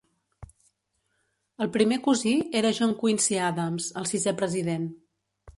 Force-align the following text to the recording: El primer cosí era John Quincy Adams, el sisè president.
El 1.65 1.69
primer 1.75 1.99
cosí 2.09 2.33
era 2.63 2.73
John 2.81 2.97
Quincy 3.05 3.41
Adams, 3.51 3.93
el 4.03 4.11
sisè 4.15 4.35
president. 4.41 4.93